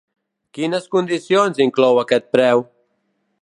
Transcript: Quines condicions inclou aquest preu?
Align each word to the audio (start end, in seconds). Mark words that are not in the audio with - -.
Quines 0.57 0.87
condicions 0.95 1.61
inclou 1.67 2.01
aquest 2.05 2.27
preu? 2.37 2.65